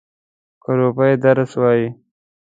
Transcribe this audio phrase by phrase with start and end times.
[0.63, 1.87] ګروپی درس وایی؟